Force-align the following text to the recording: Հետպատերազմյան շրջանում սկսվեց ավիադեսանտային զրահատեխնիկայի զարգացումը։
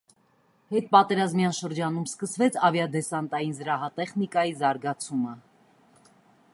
Հետպատերազմյան 0.75 1.53
շրջանում 1.57 2.07
սկսվեց 2.11 2.57
ավիադեսանտային 2.69 3.55
զրահատեխնիկայի 3.59 4.57
զարգացումը։ 4.63 5.37